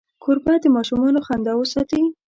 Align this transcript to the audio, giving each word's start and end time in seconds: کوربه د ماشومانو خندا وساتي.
کوربه 0.23 0.53
د 0.63 0.65
ماشومانو 0.75 1.19
خندا 1.27 1.53
وساتي. 1.57 2.01